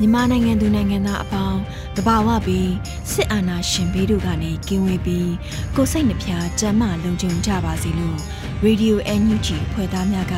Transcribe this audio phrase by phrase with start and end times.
[0.00, 1.60] မြန်မာနိုင်ငံသူနိုင်ငံသားအပေါင်း
[1.96, 2.72] တဘာဝပြီး
[3.10, 5.32] စစ်အာဏာရှင်ဘေးတို့ကနေကင်းဝေးပြီး
[5.76, 8.18] ကိုစိတ်နှဖျားစမ်းမလုံခြုံကြပါစေလို့
[8.64, 10.34] Radio NUG ဖွဲ့သားများက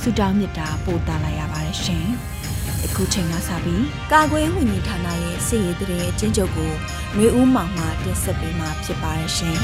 [0.00, 2.06] ဆုတောင်းမေတ္တာပို့သလာရပါတယ်ရှင်။
[2.84, 6.72] အခုချိန်ကစပြီးကာကွယ်ဝင်ကြီးဌာနရဲ့စစ်ရေးတရေအချင်းချုပ်ကို
[7.16, 9.56] မျိုးဦးမောင်မှတင်ဆက်ပေးမှာဖြစ်ပါတယ်ရှင်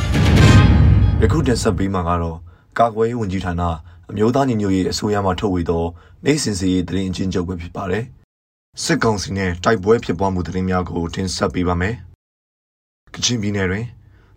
[1.23, 2.39] ။ယခုတင်ဆက်ပေးမှာကတော့
[2.79, 3.63] ကာကွယ်ဝင်ကြီးဌာန
[4.11, 5.85] အမျိုးသားညီညွတ်ရေးအစိုးရမှထုတ်ဝေသော
[6.25, 8.05] နိုင်စင်စီရေးတရင်အချင်းချုပ်ပဲဖြစ်ပါတယ်။
[8.85, 11.95] စစ်ကောင်စီနဲ့တိုက်ပွဲဖြစ်ပွားမှုသတင်းများကိုတင်ဆက်ပေးပါမယ်။
[13.15, 13.87] ကချင်ပြည်နယ်တွင်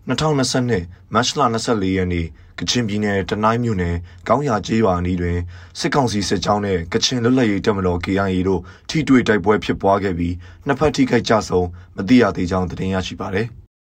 [0.08, 2.26] 2022မတ်လ24ရက်နေ့
[2.58, 3.96] ကချင်ပြည်နယ်တနိုင်းမြို့နယ်
[4.28, 5.38] ကောင်းရကျေးရွာအနီးတွင်
[5.78, 10.34] စစ်ကောင်စီစစ်ကြောင်းနဲ့ကချင်လွတ်လပ်ရေးတပ်မတော် KIA တို့ထိတွေ့တိုက်ပွဲဖြစ်ပွားခဲ့ပြီး
[10.66, 13.46] နှစ်ဖက်ထိခိုက်ကြဆုံးမသိရသေးကြောင်းသတင်းရရှိပါသည်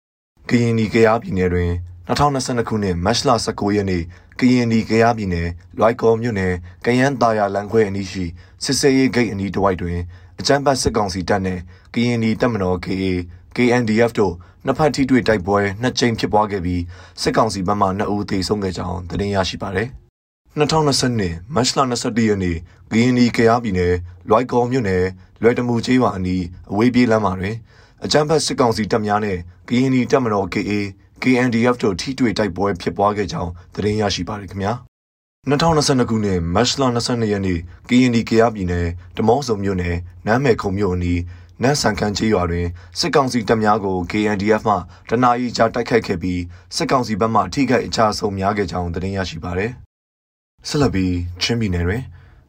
[0.49, 1.71] ။ကရင်နီကယားပြည်နယ်တွင်
[2.09, 4.03] 2022ခုနှစ်မတ်လ19ရက်နေ့
[4.41, 8.25] ကရင်နီကယားပြည်နယ်လွိုက်ကော်မြို့နယ်ကယန်းတာယာလန်ခွဲအနီးရှိ
[8.65, 9.99] စစ်စေးရေးဂိတ်အနီးတစ်ဝိုက်တွင်
[10.41, 11.59] အကြမ်းဖက်စစ်ကောင်စီတပ်နဲ့
[11.95, 13.05] KND တပ်မတော် KA
[13.57, 14.35] KNDF တို့
[14.65, 16.83] နှစ်ဖက်ထိတွေ့တိုက်ပွဲနှစ်ကြိမ်ဖြစ်ပွားခဲ့ပြီး
[17.23, 19.89] စစ်ကောင်စီဘက်မှ2ဦးသေဆုံးခဲ့ကြောင်းသတင်းရရှိပါတယ်။
[20.59, 22.57] 2020မတ်လ22ရက်နေ့
[22.91, 23.95] KND ကယားပြည်နယ်
[24.29, 25.05] လွိုက်ကော်မြို့နယ်
[25.43, 27.57] လွယ်တမှုကျေးရွာအနီးအဝေးပြေးလမ်းမှာတွင်
[28.05, 30.73] အကြမ်းဖက်စစ်ကောင်စီတပ်များနဲ့ KND တပ်မတော် KA
[31.23, 34.75] KNDF တို့ထိတွေ့တိုက်ပွဲဖြစ်ပွားခဲ့ကြောင်းသတင်းရရှိပါတယ်ခင်ဗျာ။
[35.51, 39.97] 2022ခုနှစ်မတ်လ22ရက်နေ့ကရင်ဒီကရပြည်နယ်တမော့စုံမြို့နယ်
[40.27, 41.21] နမ်းမယ်ခုံမြို့အနီး
[41.63, 42.67] နန်းဆန်ခန်းချေးရွာတွင်
[42.99, 44.77] စစ်ကောင်စီတပ်များကို KNDF မှ
[45.11, 46.41] တနာရီကြာတိုက်ခိုက်ခဲ့ပြီး
[46.77, 49.71] စစ်ကောင်စီဘက်မှထိခိုက်အခြားဆုံးများခဲ့ကြောင်းသတင်းရရှိပါသည်။
[50.69, 52.03] ဆက်လက်ပြီးချင်းပြည်နယ်တွင်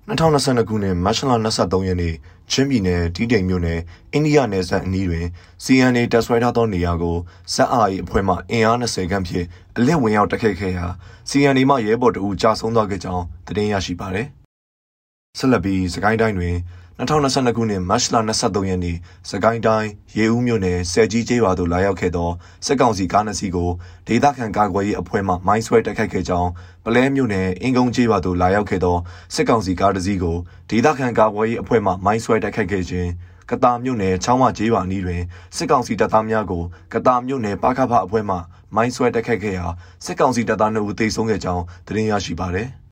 [0.09, 2.13] 2022ခုနှစ်မတ်လ23ရက်နေ့
[2.51, 3.79] ချင်းပြည်နယ်တီးတိမ်မြို့နယ်
[4.13, 5.25] အိန္ဒိယနယ်စပ်အနီးတွင်
[5.63, 7.17] CNA တပ်ဆွဲထားသောနေရာကို
[7.53, 9.45] ဇက်အာရီအဖွဲ့မှအင်အား20ခန့်ဖြင့်
[9.77, 10.85] အလစ်ဝင်ရောက်တိုက်ခိုက်ခဲ့ရာ
[11.29, 14.27] CNA မှရဲဘော်တအူကြာဆုံးသွားခဲ့ကြောင်းသတင်းရရှိပါသည်။
[15.37, 16.55] ဆက်လက်ပြီးစကိုင်းတိုင်းတွင်
[16.99, 18.97] 2022ခုနှစ်မတ်လ23ရက်နေ့
[19.29, 22.29] စကိုင်းတိုင်းရေဦးမြို့နယ်ဆယ်ကြီးကျေးရွာသို့လာရောက်ခဲ့သော
[22.65, 23.69] စစ်ကောင်စီကားနှစ်စီးကို
[24.07, 26.49] ဒေသခံကာကွယ်ရေးအဖွဲ့မှမိုင်းဆွဲတိုက်ခိုက်ခဲ့ကြောင်း
[26.85, 28.97] ပလဲမြို့နယ်အင်ကုန်းကျေးရွာသို့လာရောက်ခဲ့သော
[29.35, 30.37] စစ်ကောင်စီကားတစ်စီးကို
[30.69, 33.09] ဒေသခံကာကွယ်ရေးအဖွဲ့မှမိုင်းဆွဲတိုက်ခိုက်ခဲ့ခြင်း
[33.49, 35.21] ကတာမြို့နယ်ချောင်းမကျေးရွာအနီးတွင်
[35.55, 36.63] စစ်ကောင်စီတပ်သားများကို
[36.93, 38.35] ကတာမြို့နယ်ပါခဖအဖွဲ့မှ
[38.75, 39.65] မိုင်းဆွဲတိုက်ခိုက်ခဲ့ရာ
[40.05, 42.84] စစ်ကောင်စီတပ်သား2ဦးသေဆုံးခဲ့ကြောင်းသတင်းရရှိပါသည်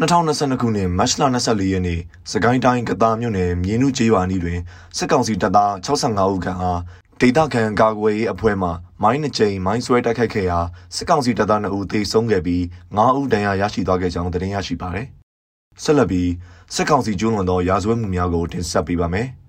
[0.00, 2.00] 2022ခုနှစ်မတ်လ24ရက်နေ့
[2.30, 4.58] စကိုင်းတိုင်းကတာမြို့နယ်မြင်းနုကျေးရွာနီးတွင်
[4.96, 6.80] စစ်ကောင်စီတပ်သား65ဦးခန့်အား
[7.20, 8.68] ဒေသခံကာကွယ်ရေးအဖွဲ့မှ
[9.02, 10.58] မိုင်းနှကြိမ်မိုင်းဆွဲတိုက်ခိုက်ခဲ့ရာ
[10.96, 12.62] စစ်ကောင်စီတပ်သား2ဦးသေဆုံးခဲ့ပြီး
[12.96, 15.06] 9ဦးဒဏ်ရာရရှိသွားခဲ့ကြောင်းသတင်းရရှိပါသည်။
[15.82, 16.30] ဆက်လက်ပြီး
[16.74, 19.28] စစ်ကောင်စီကျူးလွန်သောရာဇဝတ်မှုများကိုတင်ဆက်ပေးပါမယ်။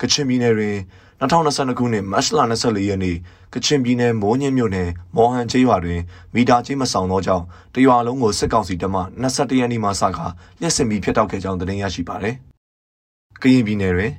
[0.00, 0.76] ကချင်ပြည်နယ်တွင်
[1.20, 3.16] 2022ခုနှစ်မတ်လ24ရက်နေ့
[3.54, 6.00] ကချင်ပြည်နယ်မိုးညင်းမြို့နယ်မော်ဟန်ကျေးရွာတွင်
[6.34, 7.44] မီတာကြီးမဆောင်သောကြောင့်
[7.74, 12.34] တရွာလုံးကိုစစ်ကောင်စီတပ်မှ21ရက်နေ့မှစကားလျှက်စစ်မီဖျက်တောက်ခဲ့ကြောင်းသတင်းရရှိပါသည်။
[13.42, 14.12] ကရင်ပြည်နယ်တွင်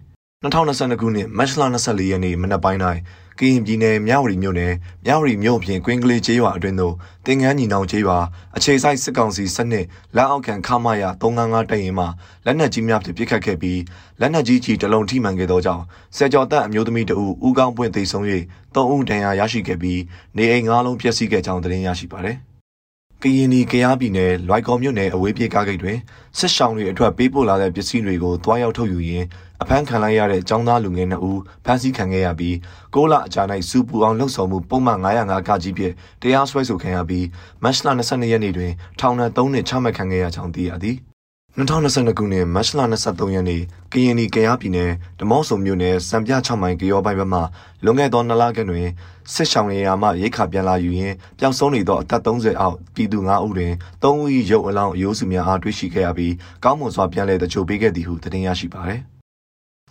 [0.44, 2.79] 2022ခုနှစ်မတ်လ24ရက်နေ့မနက်ပိုင်း၌
[3.40, 4.74] ကရင်ပြည်နယ်မြဝတီမြို့နယ်
[5.06, 6.94] မြဝတီမြို့ပြင်ကွင်းကလေးကျေးရွာအတွင်းသို့
[7.26, 8.18] တင်ငန်းညီနောင်ကျေးရွာ
[8.58, 9.86] အခြေစိုက်စစ်ကောင်စီစနစ်
[10.16, 12.06] လက်အောက်ခံခမာယာ355တပ်ရင်မှ
[12.46, 13.82] လက်နက်ကြီးများဖြင့်ပစ်ခတ်ခဲ့ပြီး
[14.20, 15.84] လက်နက်ကြီးကြီးတလုံးထိမှန်ခဲ့သောကြောင့်
[16.16, 18.26] ဆယ်ကျော်သက်အမျိုးသမီးတဦးဦးကောင်းပွင့်သိဆုံး၍
[18.76, 20.02] ၃ဦးဒဏ်ရာရရှိခဲ့ပြီး
[20.38, 22.38] နေအိမ်၅လုံးပျက်စီးခဲ့ကြောင်းသတင်းရရှိပါသည်
[23.24, 25.97] ကရင်နီကရားပြည်နယ်လွိုက်ကော်မြို့နယ်အဝေးပြေးကားဂိတ်တွင်
[26.38, 29.28] စစ်ရှောင်းတွေအထွတ်ပေးပို့လာတဲ့ပစ္စည်းတွေကိုတွားရောက်ထုတ်ယူရင်း
[29.61, 32.56] အဖမ်းခံလိုက်ရတဲ့ចောင်းသားလူငယ်2ဦးဖမ်းဆီးခံခဲ့ရပြီး
[32.96, 37.26] ကိုလအကြာ၌စူပူအောင်လှုပ်ဆောင်မှုပုံမှန်905ကကြီးဖြင့်တရားစွဲဆိုခံရပြီး
[37.64, 40.97] မတ်လ22ရက်နေ့တွင်ထောင်ဒဏ်3နှစ်ချမှတ်ခံခဲ့ရကြောင်းသိရသည်
[41.58, 43.61] 2022ခုနှစ်မတ်လ23ရက်နေ့
[43.94, 47.41] ကရင်ပြည်ကယားပြည်နယ်ဓမော့ဆုံမြို့နယ်စံပြ6မိုင်ကရောပိုင်းဘက်မှ
[47.84, 48.88] လွန်ခဲ့သောနှစ်လခန့်တွင်
[49.34, 56.34] စစ်ဆောင်နေရာမှရိတ်ခါပြန်လာယူရင်းပျောက်ဆုံးနေသောအသက်30အောက်ပြည်သူ9ဦးတွင်3ဦး၏ရုပ်အလောင်းအယိုးစုများအားတွေ့ရှိခဲ့ရပြီး
[56.64, 59.03] ကောင်းမွန်စွာပြန်လည်တချို့ပေးခဲ့သည်ဟုသတင်းရရှိပါသည်။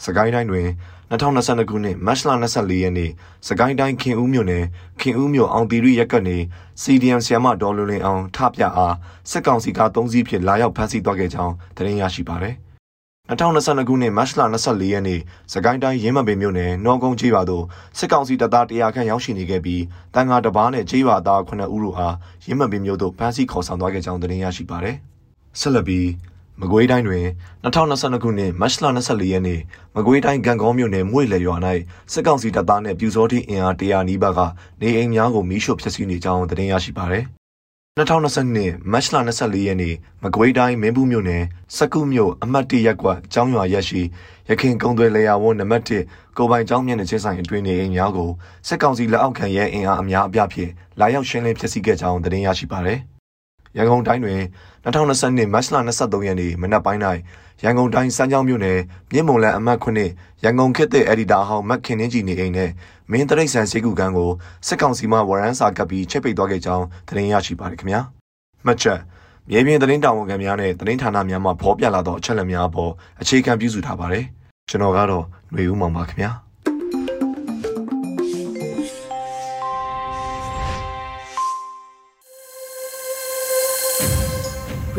[0.05, 0.69] စကိုင်းတိုင်းတွင်
[1.11, 3.11] 2022ခုနှစ်မတ်လ24ရက်နေ့
[3.49, 4.65] စကိုင်းတိုင်းခင်ဦးမြို့နယ်
[5.01, 6.37] ခင်ဦးမြို့အောင်တီရီရက်ကနေ
[6.83, 8.95] CDM ဆီယမဒေါ်လွန်လင်းအောင်ထပြအား
[9.31, 12.55] စစ်ကောင်စီက၃စီးဖြင့်လာရောက်ဖမ်းဆီးသွားခဲ့ကြောင်းသတင်းရရှိပါသည်။
[13.29, 15.21] 2022ခုနှစ်မတ်လ24ရက်နေ့
[15.53, 17.65] စကိုင်းတိုင်းရင်းမပင်မြို့နယ်နော်ကုန်းကျေးရွာသို့
[17.99, 19.83] စစ်ကောင်စီတပ်သား100ခန့်ရောက်ရှိနေခဲ့ပြီး
[20.15, 22.15] တန်ဃာတပားနဲ့ကျေးရွာသား9ဦးတို့အား
[22.47, 24.97] ရင်းမပင်မြို့သို့ဖမ်းဆီးခေါ်ဆောင်သွားခဲ့ကြောင်းသတင်းရရှိပါသည်။
[25.61, 26.07] ဆက်လက်ပြီး
[26.61, 27.25] မကွေးတိုင်းတွင်
[27.65, 29.61] 2022ခုနှစ်မတ်လ24ရက်နေ့
[29.97, 31.57] မကွေးတိုင်းကံကောမြို့နယ်မွေလေရွာ၌
[32.13, 34.41] စစ်ကောင်စီတပ်သားနှင့်ပြူစောတိအင်အား100နီးပါးက
[34.81, 37.25] နေအိမ်များကိုမီးရှို့ဖျက်ဆီးနေကြောင်းသတင်းရရှိပါသည်။
[37.99, 41.45] 2022မတ်လ24ရက်နေ့မကွေးတိုင်းမင်းဘူးမြို့နယ်
[41.77, 44.03] စကုမြို့အမှတ်1ရပ်ကွက်ကျောင်းရွာရက်ရှိ
[44.49, 48.31] ရခင်ကုံသွဲလေယာဝနံပါတ်1ကိုပိုင်ကျောင်းမျက်နှာချင်းဆိုင်အတွင်းနေအိမ်များကို
[48.69, 50.71] စစ်ကောင်စီလက်အောက်ခံရဲအင်အားအများအပြားဖြင့်
[51.01, 53.01] လာရောက်ရှင်းလင်းဖျက်ဆီးခဲ့ကြောင်းသတင်းရရှိပါသည်။
[53.79, 54.41] ရန်ကုန်တိုင်းတွင်
[54.85, 57.01] 2022မတ်လ23ရက်နေ့မနက်ပိုင်း၌
[57.65, 58.79] ရန်ကုန်တိုင်းစမ်းချောင်းမြို့နယ်
[59.13, 62.71] မြင်းမုံလန်အမှတ်9ရန်ကုန်ခေတ်သစ်အက်ဒီတာဟောင်းမက်ခင်နှင်းကြီးနေအိမ်နဲ့
[63.11, 64.31] မင်းတရိတ်ဆန်စေကူကန်းကို
[64.67, 68.01] စစ်ကောင်စီမှဝရမ်းစာကပ်ပြီးချက်ပိတ်သွားခဲ့ကြောင်းသတင်းရရှိပါတယ်ခင်ဗျာ
[68.67, 69.01] မှတ်ချက်
[69.51, 74.25] မြေပြင်သတင်းတာဝန်ခံများနဲ့သတင်းဌာနများမှဖော်ပြလာသောအချက်အလက်များအပေါ်အခြေခံပြုစုထားပါတယ်
[74.69, 76.48] ကျွန်တော်ကတော့ຫນွေဦးမောင်ပါခင်ဗျာ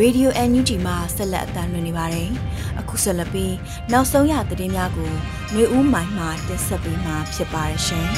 [0.02, 2.30] Radio NUG မှာဆက်လက်အသံလွှင့်နေပါတယ်။
[2.80, 3.56] အခုဆက်လက်ပြီး
[3.92, 5.12] နောက်ဆုံးရသတင်းများကို
[5.52, 8.08] ຫນွေဦးမိုင်မှတင်ဆက်ပေးမှာဖြစ်ပါတယ်ရှင်။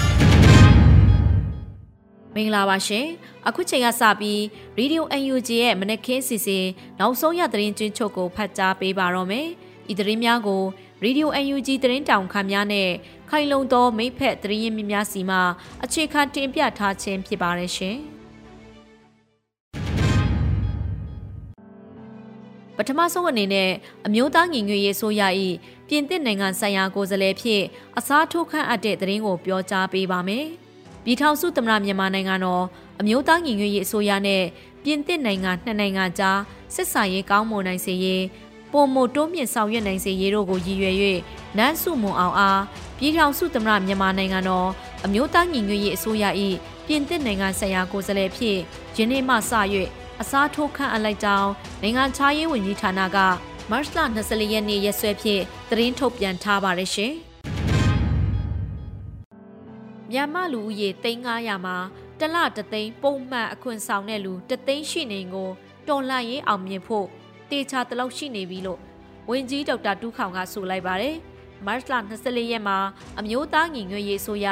[2.35, 3.05] မင်္ဂလာပါရှင်။
[3.47, 4.39] အခုချိန်ကစပြီး
[4.79, 6.65] Radio UNG ရဲ့မနက်ခင်းစီစဉ်
[6.99, 9.47] နောက်ဆုံးရသတင်းချင်းချုပ်ကိုဖတ်ကြားပေးပါတော့မယ်။
[9.91, 10.63] ဤသတင်းများကို
[11.05, 12.89] Radio UNG သတင်းတောင်ခါများနဲ့
[13.29, 15.37] ခိုင်လုံသောမိဖက်သတင်းရင်းမြများစီမှ
[15.83, 17.97] အခြေခံတင်ပြထားခြင်းဖြစ်ပါတယ်ရှင်။
[22.87, 23.69] ထမဆုံးအနေနဲ့
[24.05, 25.21] အမျိုးသားညီညွတ်ရေးဆိုရ၏
[25.87, 27.61] ပြင်သစ်နိုင်ငံဆိုင်ရာကိုယ်စားလှယ်ဖြစ်
[27.97, 30.45] အစားထိုးခန့်အပ်တဲ့သတင်းကိုပြောကြားပေးပါမယ်။
[31.03, 32.63] ပြည်ထောင်စုသမ္မတမြန်မာနိုင်ငံတော်
[32.99, 34.43] အမျိုးသားညီညွတ်ရေးအစိုးရနဲ့
[34.83, 36.39] ပြင်သစ်နိုင်ငံနှစ်နိုင်ငံကြား
[36.75, 38.23] စစ်ဆာရေးကောင်းမွန်နိုင်စေရေး
[38.71, 40.95] ပုံမတိုးမြင့်ဆောင်ရွက်နိုင်စေရေးတို့ကိုရည်ရွယ်၍
[41.57, 42.61] နန်းစုမွန်အောင်အား
[42.97, 44.69] ပြည်ထောင်စုသမ္မတမြန်မာနိုင်ငံတော်
[45.05, 46.25] အမျိုးသားညီညွတ်ရေးအစိုးရ၏
[46.87, 48.57] ပြင်သစ်နိုင်ငံဆိုင်ရာကိုယ်စားလှယ်ဖြစ်
[48.97, 49.51] ယနေ့မှစ၍
[50.21, 51.49] အစားထိုးခန့်အပ်လိုက်ကြောင်း
[51.81, 53.17] နိုင်ငံခြားရေးဝန်ကြီးဌာနက
[53.71, 57.13] မတ်လ24ရက်နေ့ရက်စွဲဖြင့်သတင်းထုတ်ပြန်ထားပါတယ်ရှင်။
[60.11, 61.77] မြန်မာလူဦးရေ3900မှာ
[62.19, 65.49] တလတသိန်းပုံမှန်အခွင့်ဆောင်တဲ့လူတသိန်းရှိနေကို
[65.87, 67.07] တော်လှန်ရေးအောင်မြင်ဖို့
[67.49, 68.79] တေချာတလောက်ရှိနေပြီလို့
[69.29, 71.15] ဝန်ကြီးဒေါက်တာတူးခေါင်ကဆိုလိုက်ပါတယ်။
[71.65, 72.77] မတ်လ24ရက်မှာ
[73.19, 74.47] အမျိုးသားညီညွတ်ရေးဆိုရ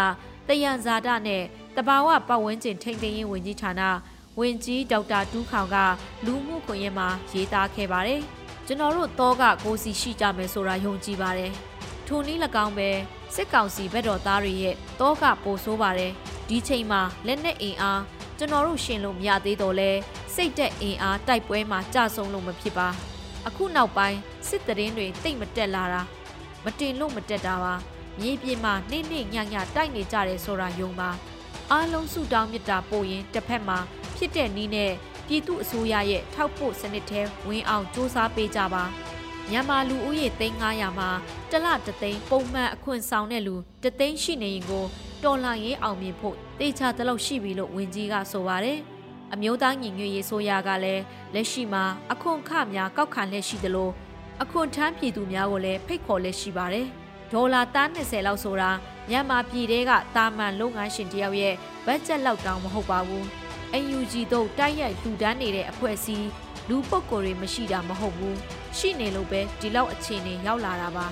[0.48, 1.44] တယံဇာတာနဲ့
[1.76, 3.84] တဘာဝပတ်ဝန်းကျင်ထိန်းသိမ်းရေးဝန်ကြီးဌာန
[4.40, 5.78] ဝင်ကြီးဒေါက်တာတူးခေါင်က
[6.26, 8.22] လူမှုကွန်ရက်မှာရေးသားခဲ့ပါတယ်။
[8.66, 11.52] ကျွန်တော်တို့တော့ကကိုစီရှိကြမယ်ဆိုတာယုံကြည်ပါတယ်။
[12.08, 12.90] ထိုနည်း၎င်းပဲ
[13.36, 16.12] စစ်ကောင်စီဘက်တော်သားတွေရဲ့တော့ကပိုဆိုးပါတယ်။
[16.50, 18.02] ဒီချိန်မှာလက်နက်အင်အား
[18.38, 19.92] ကျွန်တော်တို့ရှင်လို့မရသေးတော့လဲ
[20.36, 22.88] စိတ်သက်အင်အားတိုက်ပွဲမှာကြဆုံးလို့မဖြစ်ပါ။
[23.48, 26.02] အခုနောက်ပိုင်းစစ်တရင်တွေတိတ်မတက်လာတာ
[26.66, 27.74] မတင်လို့မတက်တာပါ။
[28.20, 31.12] မြေပြင်မှာနှိမ့်နှိမ့်ညံ့ညံ့တိုက်နေကြတယ်ဆိုတာယုံပါ။
[31.72, 33.78] အားလုံးစုတောင်းမြတ်တာပို့ရင်တစ်ဖက်မှာ
[34.16, 34.92] ဖြစ်တဲ့နည်းနဲ့
[35.28, 38.84] ပြည်သူအစိုးရရဲ့ထောက်ပို့စနစ်ထဲဝင်အောင်စ조사ပေးကြပါ
[39.50, 41.10] မြန်မာလူဦးရေ3900မှာ
[41.52, 44.86] တလတသိန်းပုံမှန်အခွင့်ဆောင်တဲ့လူတသိန်းရှိနေရင်ကို
[45.24, 48.80] တော်လှန်ရေးအောင်မြင်ဖို့တေချာတလို့ရှိပြီလို့ဝန်ကြီးကဆိုပါတယ်
[49.34, 51.04] အမျိုးသားညီညွတ်ရေးဆိုရကလည်း
[51.34, 53.90] လက်ရှိမှာအခွန်ခများကောက်ခံလက်ရှိသလို
[54.42, 56.88] အခွန်ထမ်းပြည်သူများကိုလည်းဖိတ်ခေါ်လက်ရှိပါတယ်
[57.34, 58.72] ဒေါ်လာသား20လောက်ဆိုတာ
[59.10, 63.26] မြန်မာပြည်တဲကတာမန်လုပ်ငန်းရှင်တယောက်ရဲ့ဘတ်ဂျက်လောက်တောင်မဟုတ်ပါဘူး
[63.98, 66.28] UNG တို့တိုက်ရိုက်လူတန်းနေတဲ့အဖွဲ့အစည်း
[66.70, 68.38] လူပုဂ္ဂိုလ်တွေမရှိတာမဟုတ်ဘူး
[68.78, 71.08] ရှိနေလို့ပဲဒီလောက်အခြေအနေရောက်လာတာပါ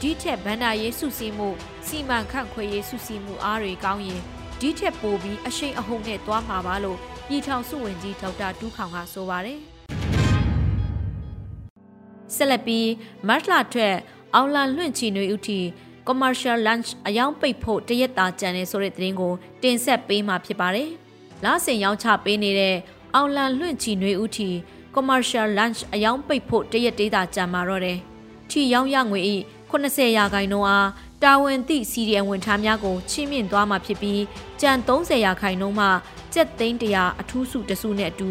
[0.00, 1.48] ဒီထက်ဗန္ဒာရေးစုစည်းမှု
[1.86, 4.22] စီမံခန့်ခွဲရေးစုစည်းမှုအားတွေကောင်းရင်
[4.60, 6.98] ဒီထက်ပိုပြီးအရှိန်အဟုန်နဲ့သွားမှာပါလို့
[7.28, 9.60] ပြည်ထောင်စုဝန်ကြီးဒေါက်တာတူးခေါင်ကဆိုပါတယ်
[12.34, 12.88] ဆက်လက်ပြီး
[13.28, 13.94] မတ်လာထွက်
[14.34, 15.60] အောင်လာလွင့်ချီနွေဦးတီ
[16.08, 19.32] commercial lunch အယောင်ပိတ်ဖို့တရက်တာကြံနေဆိုတဲ့သတင်းကို
[19.62, 20.90] တင်ဆက်ပေးမှာဖြစ်ပါတယ်။
[21.44, 22.76] လဆင်ရောင်းချပေးနေတဲ့
[23.14, 24.50] အောင်လန်လွင့်ချီနွေဦးထီ
[24.94, 27.98] commercial lunch အယောင်ပိတ်ဖို့တရက်တေးတာကြံမာတော့တယ်။
[28.50, 29.34] ထီရောင်းရငွေဤ
[29.70, 30.88] 80ရာခိုင်နှုန်းအား
[31.22, 34.22] တာဝန်သည့်စီရီယံဝန်ထမ်းများကိုချီးမြှင့်သွားမှာဖြစ်ပြီး
[34.60, 35.88] ကြံ30ရာခိုင်နှုန်းမှ
[36.34, 38.30] ကျက်သိန်း100အထူးစုတစုနဲ့အတူ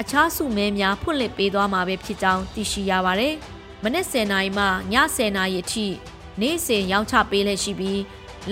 [0.00, 3.34] အခြားစုမဲများဖွင့်လှစ်ပေးသွားမှာပဲဖြစ်ကြောင်းသိရှိရပါတယ်။
[3.82, 4.68] မနက်10:00နာရီမှည
[5.16, 5.86] 10:00နာရီအထိ
[6.40, 8.00] နေ့စဉ်ရောင်းချပေးလက်ရှိပြီး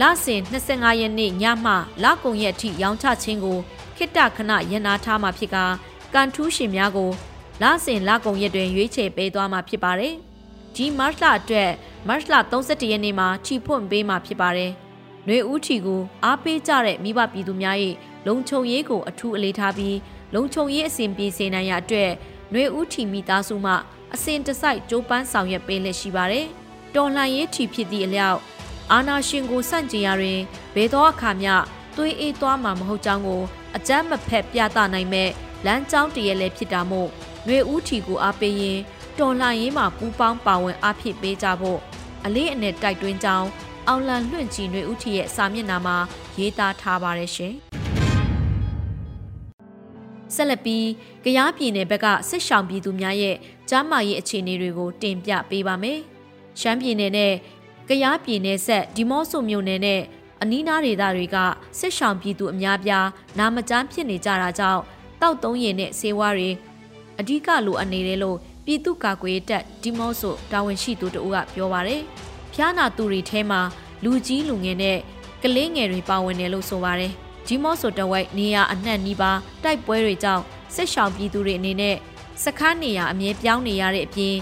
[0.00, 1.72] လစဉ်25ရက်နေ့ညမှ
[2.02, 3.58] လကုန်ရက်အထိရောင်းချခြင်းကို
[3.96, 5.56] ခိတ္တခဏရန်နာထားမှာဖြစ်က
[6.14, 7.10] ကန်ထူးရှင်များကို
[7.62, 10.14] လစဉ်လကုန်ရက်တွင်ရွေးချယ်ပေးသွားမှာဖြစ်ပါတယ်။
[10.74, 11.70] ဒီမတ်လအတွက်
[12.08, 14.72] မတ်လ31ရက်နေ့မှာခြိဖွင့်ပေးမှာဖြစ်ပါတယ်။
[15.26, 17.76] နှွေဦးထီကိုအားပေးကြတဲ့မိဘပြည်သူများ၏
[18.26, 19.96] လုံခြုံရေးကိုအထူးအလေးထားပြီး
[20.34, 22.10] လုံခြုံရေးအစဉ်ပြေစေနိုင်ရအတွက်
[22.52, 23.72] နှွေဦးထီမိသားစုမှ
[24.14, 26.46] အစဉ်တစိုက်ကြိုးပမ်းဆောင်ရွက်ပေးလက်ရှိပါတယ်။
[26.96, 28.38] တော်လှန်ရေးထီဖြစ်သည့်အလျောက်
[28.92, 30.40] အာနာရှင်ကိုစန့်ကျင်ရတွင်
[30.74, 31.52] ဘယ်သောအခါမျှ
[31.96, 33.42] သွေးအေးသွားမှာမဟုတ်ကြောင်းကို
[33.76, 35.30] အကြမ်းမဖက်ပြသနိုင်မဲ့
[35.66, 37.08] လမ်းကြောင်းတည်းလည်းဖြစ်တာမို့
[37.46, 38.78] နှွေဦးထီကိုအားပေးရင်
[39.18, 41.80] တော်လှန်ရေးမှာပူးပေါင်းပါဝင်အားဖြည့်ပေးကြဖို့
[42.24, 43.48] အလေးအနက်တိုက်တွန်းကြောင်း
[43.88, 45.96] အောင်လန်လွင့်ကြည်နှွေဦးထီရဲ့စာမျက်နှာမှာ
[46.38, 47.54] ရေးသားထားပါတယ်ရှင်။
[50.34, 50.86] ဆက်လက်ပြီး
[51.24, 53.36] ကရားပြည်နယ်ဘက်ကစစ်ဆောင်ပြည်သူများရဲ့
[53.70, 56.00] ကြားမာရေးအခြေအနေတွေကိုတင်ပြပေးပါမယ်။
[56.60, 57.32] ရှမ်းပြည်နယ်နဲ့
[57.88, 60.00] ကရားပြည်နယ်ဆက်ဒီမော့ဆိုမြို့နယ်နဲ့
[60.42, 61.36] အနီးနားဒေသတွေက
[61.78, 63.06] စစ်ဆောင်ပြည်သူအများပြား
[63.38, 64.82] နာမကျန်းဖြစ်နေကြတာကြောင့်
[65.20, 66.50] တောက်သုံးရည်နဲ့ဆေးဝါးတွေ
[67.20, 72.02] အဓိကလိုအပ်နေတယ်လို့ပြည်သူ့ကာကွယ်တပ်ဒီမော့ဆိုတာဝန်ရှိသူတို့ကပြောပါတယ်။
[72.54, 73.60] ဖျားနာသူတွေထဲမှာ
[74.04, 74.98] လူကြီးလူငယ်နဲ့
[75.42, 77.12] ကလေးငယ်တွေပါဝင်တယ်လို့ဆိုပါတယ်။
[77.46, 80.42] ဒီမော့ဆိုတဝိုက်နေရအနှံ့နီးပါးတိုက်ပွဲတွေကြောင့်
[80.74, 81.96] စစ်ဆောင်ပြည်သူတွေအနေနဲ့
[82.44, 84.36] စခန်းနေရအမြဲပြောင်းနေရတဲ့အပြင်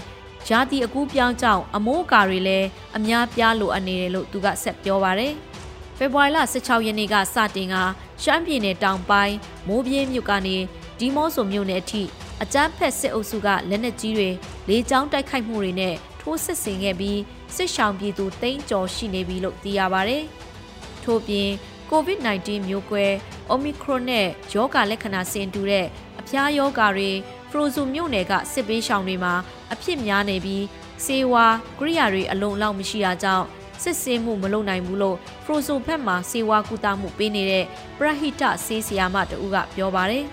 [0.49, 5.33] ရာသီအကူးပြောင်းကြောင့်အမိုးအကာတွေလည်းအများပြားလိုအပ်နေတယ်လို့သူကဆက်ပြောပါတယ်။
[5.97, 7.75] ဖေဖော်ဝါရီလ16ရက်နေ့ကစတင်က
[8.23, 9.35] ရှမ်းပြည်နယ်တောင်ပိုင်း
[9.67, 10.57] မိုးပြင်းမြို့ကနေ
[10.99, 12.03] ဒီမော့ဆိုမြို့နယ်အထိ
[12.43, 14.29] အကြမ်းဖက်စစ်အုပ်စုကလက်နက်ကြီးတွေ
[14.69, 17.19] လေကြောင်းတိုက်ခိုက်မှုတွေနဲ့ထိုးစစ်ဆင်ခဲ့ပြီး
[17.55, 20.17] စစ်ရှောင်ပြည်သူတိန်းကျော်ရှိနေပြီလို့သိရပါဗျ။
[21.03, 21.49] ထို့ပြင်
[21.91, 23.05] COVID-19 မျိုးကွဲ
[23.53, 25.85] Omicron နဲ့ယောဂလက္ခဏာဆင်တူတဲ့
[26.19, 27.11] အဖျားယောဂါတွေ
[27.53, 29.33] ဖရိုဇူမြို့နယ်ကစစ်ပေးရှောင်တွေမှာ
[29.73, 30.63] အဖြစ်များနေပြီး
[31.05, 31.45] စေဝါ
[31.79, 33.45] ကိရိယာတွေအလုံးလောက်မရှိတာကြောင့်
[33.83, 37.65] စစ်ဆေးမှုမလုပ်နိုင်ဘူးလို့ဖရိုဇိုဘက်မှာစေဝါကူတာမှုပေးနေတဲ့
[37.97, 40.25] ပရဟိတဆေးဆရာမတူကပြောပါတယ်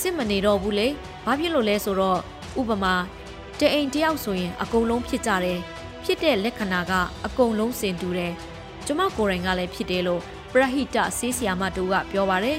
[0.00, 0.88] စစ်မနေတော့ဘူးလေ
[1.24, 2.18] ဘာဖြစ်လို့လဲဆိုတော့
[2.60, 2.94] ဥပမာ
[3.58, 5.58] တအိမ်တယောက်ဆိုရင်အကုန်လုံးဖြစ်ကြတယ်
[6.04, 6.92] ဖြစ်တဲ့လက္ခဏာက
[7.26, 8.32] အကုန်လုံးစင်တူတယ်
[8.86, 10.20] ကျမကိုယ်တိုင်ကလည်းဖြစ်တယ်လို့
[10.52, 12.58] ပရဟိတဆေးဆရာမတူကပြောပါတယ်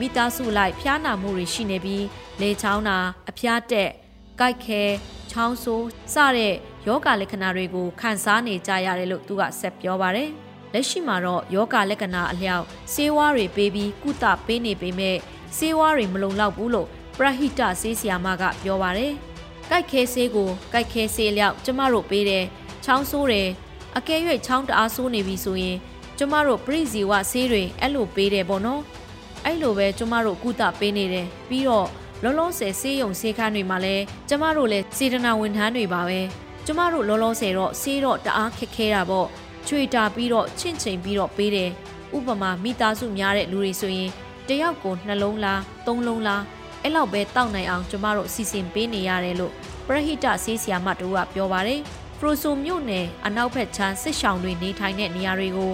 [0.00, 2.04] မိသားစုလိုက်ဖျားနာမှုတွေရှိနေပြီး
[2.40, 2.96] လေချောင်းနာ
[3.30, 3.90] အဖျားတက်
[4.38, 4.82] ကြိုက်ခဲ
[5.30, 6.54] ချောင်းဆိုးစတဲ့
[6.86, 10.30] ယောဂလက္ခဏာတွေကိုခံစားနေကြရတယ်လို့သူကဆက်ပြောပါတယ်
[10.72, 15.16] လက်ရှိမှာတော့ယောဂလက္ခဏာအလျောက်ဆေးဝါးတွေပေးပြီးကုသပေးနေပေမဲ့
[15.56, 19.12] ဆေးဝါးတွေမလုံလောက်ဘူးလို့ပရဟိတဆေးဆရာမကပြောပါတယ်။
[19.68, 22.44] ကြိုက်ခဲဆေးကိုကြိုက်ခဲဆေးလျောက်ကျမတို့ပေးတယ်။
[22.84, 23.48] ချောင်းဆိုးတယ်။
[23.96, 25.76] အကယ်၍ချောင်းတအားဆိုးနေပြီဆိုရင်
[26.18, 28.82] ကျမတို့ပရိဇီဝဆေးတွေအဲ့လိုပေးတယ်ပေါ့နော်။
[29.44, 31.88] အဲ့လိုပဲကျမတို့ကုသပေးနေတယ်။ပြီးတော့
[32.22, 36.20] လုံးလုံးဆယ်ဆေးရုံဆေးခန်းတွေမှာလည်းကျမတို့လည်းစေတနာဝန်ထမ်းတွေပါပဲ။
[36.66, 39.26] ကျမတို့လုံးလုံးဆယ်တော့ဆေးတော့တအားခက်ခဲတာပေါ့။
[39.66, 41.70] ချွေတာပြီးတော့ချင့်ချိန်ပြီးတော့ပေးတယ်။
[42.16, 44.10] ဥပမာမိသားစုများတဲ့လူတွေဆိုရင်
[44.48, 46.42] တယောက်ကိုနှလုံးလားသုံးလုံးလား
[46.82, 49.52] အဲ့လောက်ပဲတောက်နိုင်အောင်ကျမတို့စီစဉ်ပေးနေရတယ်လို့
[49.86, 51.80] ပရဟိတဆေးဆရာမတို့ကပြောပါတယ်
[52.18, 55.72] ဖရိုဆိုမြို့နယ်အနောက်ဘက်ခြမ်းစစ်ဆောင်တွေနေထိုင်တဲ့နေရာတွေကို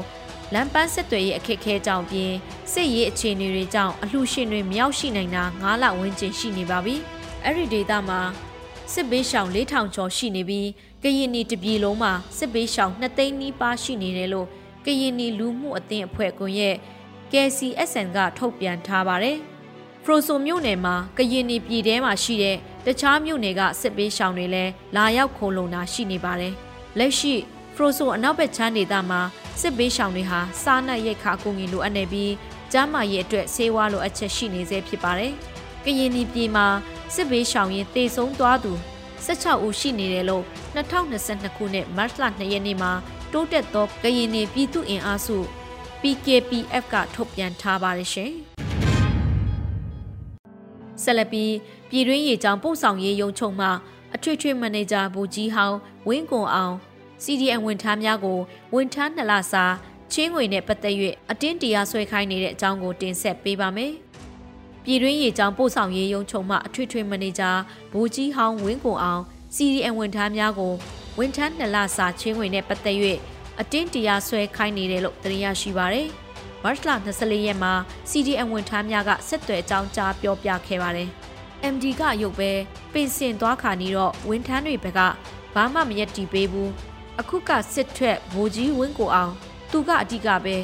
[0.54, 2.32] လမ်းပန်းဆက်သွယ်ရေးအခက်အခဲကြောင့်ပြင်
[2.72, 6.96] စစ်ရေးအခြေအနေတွေကြောင့်အလှရှင်တွေမရောက်ရှိနိုင်တာ9လဝန်းကျင်ရှိနေပါပြီ
[7.44, 8.20] အဲ့ဒီဒေသမှာ
[8.92, 10.68] စစ်ဘေးရှောင်4000ကျော်ရှိနေပြီး
[11.02, 14.46] ကရင်နီတပြည်လုံးမှာစစ်ဘေးရှောင်2သိန်းနီးပါးရှိနေတယ်လို့
[14.84, 16.76] ကရင်နီလူမှုအသင်းအဖွဲ့ကွန်ရက်
[17.32, 19.36] KCSN ကထုတ်ပြန်ထားပါတယ်။
[20.04, 26.54] ဖရိုဆိုမြို့နယ်မှာကရင်နီပြည်ထဲမှာရှိတဲ့တခြားမြို့နယ်ကစစ်ပေးရှောင်တွေလည်းလာရောက်ခိုလုံတာရှိနေပါတယ်။
[26.98, 27.34] လက်ရှိ
[27.74, 29.20] ဖရိုဆိုအနောက်ဘက်ချမ်းဒေသမှာ
[29.60, 32.32] စစ်ပေးရှောင်တွေဟာစားနပ်ရိက္ခာအကူအညီလိုအပ်နေပြီး
[32.72, 35.32] ကျန်းမာရေးအတွက်ဆေးဝါးလိုအပ်ချက်ရှိနေသေးဖြစ်ပါတယ်။
[35.84, 36.66] ကရင်နီပြည်မှာ
[37.14, 38.72] စစ်ပေးရှောင်ရင်တေဆုံးသွားသူ
[39.26, 42.92] 16ဦးရှိနေတယ်လို့2022ခုနှစ်မတ်လ2ရက်နေ့မှာ
[43.32, 45.36] တိုးတက်သောကရင်နီပြည်သူ့အင်အားစု
[46.00, 48.30] PKPF ကထုတ်ပြန်ထားပါတယ်ရှင်။
[51.02, 51.52] ဆက်လက်ပြီး
[51.90, 53.68] ပြည်တွင်းရေးကြောင်းပို့ဆောင်ရေးယုံချုံမှ
[54.14, 56.74] အထွေထွေမန်နေဂျာဘူကြီးဟောင်းဝင်းကွန်အောင်
[57.24, 58.38] CDN ဝန်ထမ်းများကို
[58.74, 59.64] ဝန်ထမ်းနှစ်လစာ
[60.12, 60.94] ချင်းငွေနဲ့ပတ်သက်၍
[61.30, 63.92] အတင်းတရားဆွဲခိုင်းနေတဲ့အကြောင်းကိုတင်ဆက်ပေးပါမယ်။
[64.84, 67.50] ပြည်တွင်းရေးကြောင်းပို့ဆောင်ရေးယုံချုံမှအထွေထွေမန်နေဂျာ
[67.92, 69.22] ဘူကြီးဟောင်းဝင်းကွန်အောင်
[69.54, 70.74] CDN ဝန်ထမ်းများကို
[71.18, 72.96] ဝန်ထမ်းနှစ်လစာချင်းငွေနဲ့ပတ်သက်၍
[73.60, 76.08] အတင်းတရားဆွဲခိုင်းနေတယ်လို့သိရရှိပါရတယ်။
[76.62, 77.72] မတ်လ24ရက်မှာ
[78.10, 81.08] CDM ဝန်ထမ်းများကဆက်သွယ်အကြောင်းကြားပြောပြခဲ့ပါတယ်။
[81.72, 82.50] MD ကရုပ်ပဲ
[82.92, 85.00] ပင်စင်သွားခါနေတော့ဝန်ထမ်းတွေဘက်က
[85.54, 86.70] ဘာမှမရက်တီပေးဘူး။
[87.20, 89.32] အခုကစစ်ထွက်ဗိုလ်ကြီးဝင်းကိုအောင်
[89.70, 90.56] သူကအဓိကပဲ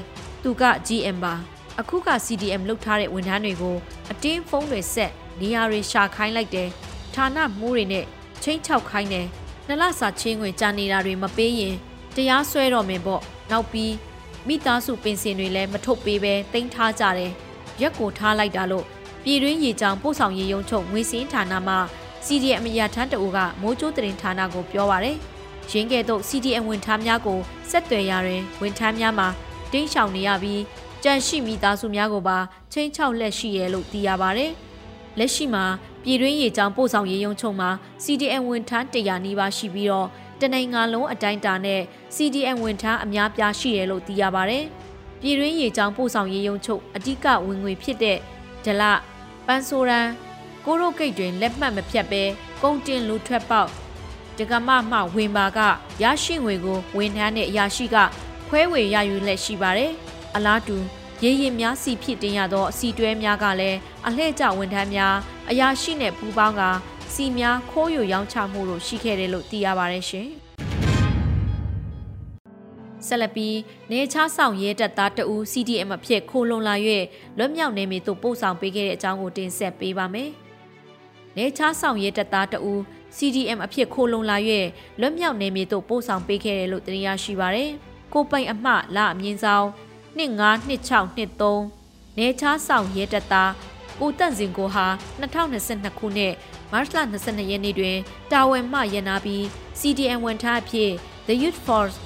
[0.42, 1.34] သူက GM ပါ
[1.80, 3.76] အခုက CDM လုတ်ထားတဲ့ဝန်ထမ်းတွေကို
[4.10, 6.68] အတင်းဖုန်းတွေဆက်နေရာတွေရှာခိုင်းလိုက်တယ်
[7.14, 8.04] ဌာနမှုတွေနဲ့
[8.42, 9.26] ချင်းချောက်ခိုင်းတယ်
[9.66, 11.75] နှစ်လစာချင်းဝင်ကြာနေတာတွေမပေးရင်
[12.14, 13.94] တရားစွဲတော့မယ်ပေါ့နောက်ပြီး
[14.46, 17.32] မိသားစုပင်စင်တွေလည်းမထုတ်ပေးပဲတင်ထားကြတယ်
[17.80, 18.84] ရက်ကိုထားလိုက်တာလို့
[19.25, 21.76] ပြည်တွင်းရေကြောင်ပို့ဆောင်ရေးရုံချုပ်ငွေစင်းဌာနမှ
[22.26, 25.18] CDM အရာထမ်းတအူကမိုးကျိုးတရင်ဌာနကိုပြောပါရယ်
[25.70, 27.38] ရင်းကဲ့သို့ CDM ဝန်ထမ်းများကို
[27.70, 29.28] ဆက်သွယ်ရတွင်ဝန်ထမ်းများမှာ
[29.73, 30.62] တင်းရှောင်နေရပြီး
[31.02, 32.38] ကြန့်ရှိမိသားစုများကိုပါ
[32.73, 34.52] ချင်းချောက်လက်ရှိရဲလို့သိရပါရယ်
[35.18, 35.64] လက်ရှိမှာ
[36.04, 37.70] ပြည်တွင်းရေကြောင်ပို့ဆောင်ရေးရုံချုပ်မှာ
[38.04, 40.08] CDM ဝန်ထမ်း100နီးပါးရှိပြီးတော့
[40.40, 41.82] တနိုင်ငံလုံးအတိုင်းအတာနဲ့
[42.16, 44.61] CDM ဝန်ထမ်းအများပြားရှိတယ်လို့သိရပါဗျ။
[45.20, 48.18] ပြည်တွင်းရေကြောင်းပို့ဆောင်ရေးရုံချုပ်အဓိကဝင်ငွေဖြစ်တဲ့
[48.64, 48.82] ဒလ
[49.46, 50.08] ပန်းဆိုရန်
[50.64, 52.23] ကိုရိုဂိတ်တွင်လက်မှတ်မဖြတ်ဘဲ
[52.62, 53.70] ကုန်တင်လူထွက်ပေါက်
[54.38, 55.58] ဒကမမှဝင်ပါက
[56.02, 57.96] ရရှိငွေကိုဝန်ထမ်းနဲ့အရာရှိက
[58.48, 59.92] ခွဲဝေရယူလက်ရှိပါတယ်။
[60.36, 60.76] အလားတူ
[61.22, 65.14] ရေရင်များစီဖြစ်တင်ရသောအစီတွဲများကလည်းအလှည့်ကျဝန်ထမ်းများ
[65.50, 66.62] အရာရှိနဲ့ပူးပေါင်းက
[67.14, 70.28] စီများခိုးယူရောင်းချမှုတို့ရှိခဲ့တယ်လို့သိရပါတယ်ရှင်။
[73.06, 73.56] ဆက်လက်ပြီး
[73.90, 76.74] နေချဆောင်ရဲတပ်သားတအူး CDM အဖြစ်ခိုးလုံလာ၍
[77.38, 80.30] လွတ်မြောက်နေမည်သို့ပို့ဆောင်ပေးခဲ့တဲ့အကြောင်းကိုတင်ဆက်ပေးပါမယ်။
[81.36, 82.82] နေချဆောင်ရဲတပ်သားတအူး
[83.16, 84.36] CDM အဖြစ်ခိုးလုံလာ၍
[85.00, 87.70] လွတ်မြောက်နေမည်သို့ပို့ဆောင်ပေးခဲ့တယ်လို့သိရရှိပါရယ်။
[88.12, 89.66] ကိုပိုင်အမှလအမြင့်ဆောင်
[90.18, 93.52] 252623နေချဆောင်ရဲတပ်သား
[94.00, 94.86] ကိုတန့်စင်ကိုဟာ
[95.20, 96.34] 2022ခုနှစ်
[96.72, 97.96] မတ်လ22ရက်နေ့တွင်
[98.32, 99.42] တာဝန်မှရန်နာပြီး
[99.80, 100.90] CDM ဝန်ထမ်းအဖြစ်
[101.26, 101.96] The Youth Force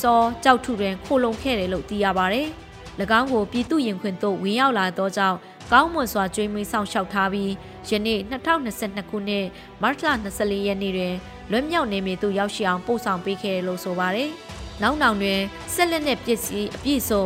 [0.00, 2.42] စောကြောက်ထုတွင်ခိုလုံခဲ့တယ်လို့သိရပါဗျ။၎
[3.18, 5.38] င်းကိုပြည်သူရင်ခွင်သို့ဝင်ရောက်လာသောကြောင့်
[5.72, 7.52] ကောင်းမွန်စွာကြွေးမွေးဆောင်ရှောက်ထားပြီး
[7.88, 8.18] ယနေ့
[8.60, 9.46] 2022ခုနှစ်
[9.82, 11.14] မတ်လ24ရက်နေ့တွင်
[11.50, 14.24] လွတ်မြောက်နေမည်သို့ရောက်ရှိအောင်ပို့ဆောင်ပေးခဲ့တယ်လို့ဆိုပါဗျ။
[14.82, 15.40] နောက်နောင်တွင်
[15.74, 17.24] ဆက်လက်နဲ့ပစ္စည်းအပြည့်စုံ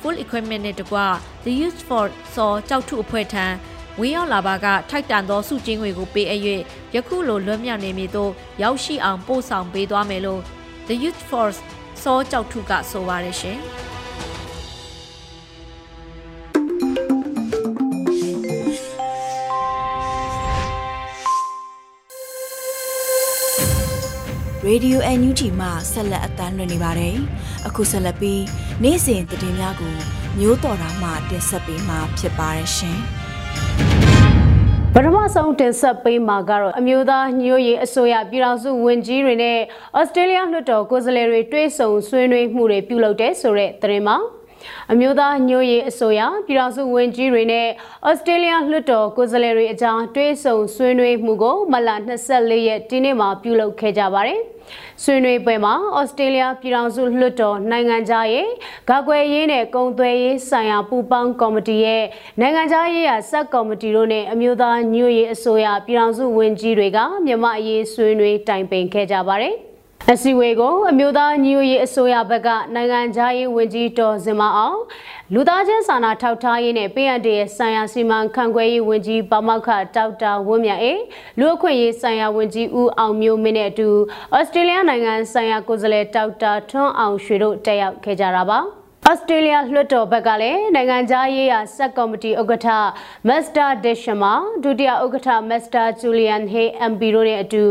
[0.00, 0.98] full equipment နဲ့တကွ
[1.44, 2.04] The Youth for
[2.34, 3.46] စောကြောက်ထုအဖွဲ့ထံ
[3.98, 6.42] ဝင်းရောက်လာပါကထိုက်တန်သောစုချင်းတွေကိုပေးအပ်၍
[6.94, 8.30] ယခုလိုလွတ်မြောက်နေမည်သို့
[8.62, 10.40] ရောက်ရှိအောင်ပို့ဆောင်ပေးသွားမယ်လို့
[10.88, 11.60] The Youth Force
[12.02, 13.58] စောကြောက်ထုကဆိုပါရရှင်
[24.70, 27.16] ရေဒီယို NUG မှဆက်လက်အသံလွှင့်နေပါတယ်။
[27.66, 28.42] အခုဆက်လက်ပြီး
[28.82, 29.94] နေ့စဉ်သတင်းများကို
[30.38, 32.98] မျိုးတော်တာမှတင်ဆက်ပေးမှာဖြစ်ပါတယ်ရှင်။
[34.94, 39.58] ပထမဆုံးတင်ဆက်ပေးမှာကတော့အမျိုးသားညို့ရေးအစိုးရပြည်ထောင်စုဝန်ကြီးတွေနဲ့
[39.98, 44.16] ဩစတြေးလျလွှတ်တော်ကိုယ်စားလှယ်တွေတွေ့ဆုံဆွေးနွေးမှုတွေပြုလုပ်တဲ့ဆိုတဲ့သတင်းမှာ
[44.92, 47.68] အမျိုးသားညို့ရေးအစိုးရပြည်ထောင်စုဝန်ကြီးတွေနဲ့
[48.08, 51.88] ဩစတြေးလျလွှတ်တော်ကိုယ်စားလှယ်တွေအကြောင်းတွေ့ဆုံဆွေးနွေးမှုကိုမလ
[52.28, 54.40] 24ရက်ဒီနေ့မှာပြုလုပ်ခဲ့ကြပါတယ်။
[55.04, 58.48] ဆွေးနွေးပွဲမှာဩစတြေးလျပြည်ထောင်စုလွှတ်တော်နိုင်ငံသားရဲ့
[58.88, 62.04] ဂါကွယ်ရေးနဲ့ကုန်သွယ်ရေးဆိုင်ရာပူးပေါင်းကော်မတီရဲ့
[62.40, 69.56] နိုင်ငံသားရေးရာစက်ကော်မတီတို့နဲ့အမျိုးသားညွရေးအစိုးရပြည်ထောင်စုဝန်ကြီးတွေကမြန်မာအရေးဆွေးနွေးတိုင်ပင်ခဲ့ကြပါတယ်။
[70.08, 74.78] အစည်းအဝေးကိုအမျိုးသားညီညွတ်ရေးအစိုးရဘက်ကနိုင်ငံခြားရေးဝန်ကြီးတော်စင်မအောင်
[75.34, 80.92] လူသားချင်းစာနာထောက်ထားရေးနဲ့ပြည်အပ်တဲ့ဆိုင်ရာစီမံခန့်ခွဲရေးဝန်ကြီးပါမောက္ခဒေါက်တာဝင်းမြတ်အေ
[81.38, 83.88] လူအခွင့်ရေးဆိုင်ရာဝန်ကြီးဦးအောင်မျိုးမင်းနဲ့အတူ
[84.36, 88.60] ဩစတြေးလျနိုင်ငံဆိုင်ရာကိုယ်စားလှယ်ဒေါက်တာထွန်းအောင်ရွှေတို့တက်ရောက်ခဲ့ကြတာပါ။
[89.08, 92.68] ဩစတြေးလျလွှတ်တော်ဘက်ကလည်းနိုင်ငံခြားရေးရာစက်ကော်မတီဥက္ကဋ္ဌ
[93.28, 94.32] မက်စတာဒစ်ရှမာ
[94.62, 97.64] ဒုတိယဥက္ကဋ္ဌမက်စတာဂျူလီယန်ဟေး MP တို့နဲ့အတူ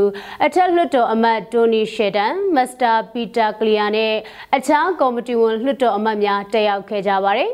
[0.45, 4.13] အထက်လွှတ်တော်အမတ်တိုနီရှေဒန်မက်စတာပီတာကလီယာနဲ့
[4.55, 7.51] အခြားကော်မတီဝင်လွှတ်တော်အမတ်များတက်ရောက်ခဲ့ကြပါတယ်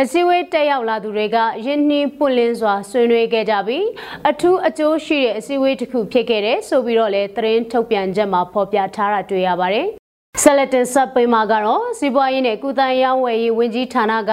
[0.00, 3.86] အစည်းအဝေးတက်ရောက်လာသူတွေကရင်းနှီးပွင့်လင်းစွာဆွေးနွေးခဲ့ကြပြီး
[4.30, 10.01] အထူးအကျိုးရှိတဲ့အစည်းအဝေးတစ်ခုဖြစ်ခဲ့တဲ့ဆိုပြီးတော့လည်းသတင်းထုတ်ပြန်ချက်မှာဖော်ပြထားတာတွေ့ရပါတယ်
[10.44, 14.32] ဆက်လက်တင်ဆက်ပေးမှာကတော့စီးပွားရေးနဲ့ကုသရေးဝယ်ရေးဝန်ကြီးဌာနက